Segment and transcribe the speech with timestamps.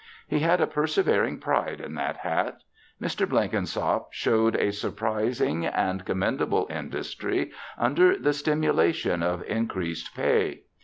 [0.27, 2.63] He had a persevering pride in that hat.
[2.99, 3.29] Mr.
[3.29, 10.63] Blenkinsop showed a surprising and commendable industry under the stimulation of increased pay.